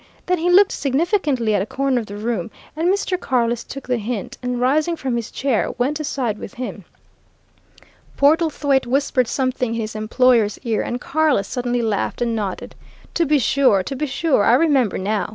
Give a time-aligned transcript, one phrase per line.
[0.25, 3.19] Then he looked significantly at a corner of the room, and Mr.
[3.19, 6.85] Carless took the hint, and rising from his chair, went aside with him.
[8.17, 12.73] Portlethwaite whispered something in his employer's ear, and Carless suddenly laughed and nodded.
[13.13, 15.29] "To be sure to be sure I remember now!"